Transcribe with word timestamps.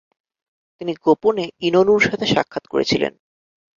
তিনি 0.81 0.93
গোপনে 1.03 1.45
ইনোনুর 1.67 2.01
সাথে 2.07 2.25
সাক্ষাত 2.25 2.63
করেছিলেন। 2.67 3.13